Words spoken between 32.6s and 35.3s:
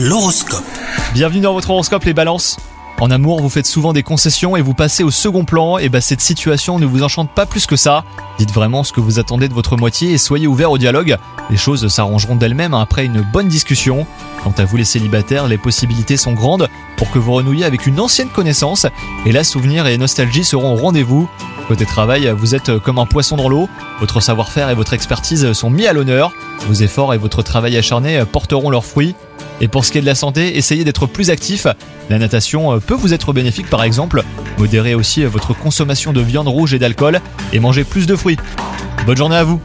peut vous être bénéfique par exemple. Modérez aussi